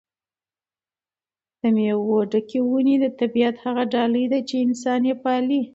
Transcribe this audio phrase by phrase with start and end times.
[1.59, 5.61] د مېوو ډکې ونې د طبیعت هغه ډالۍ ده چې انسان یې پالي.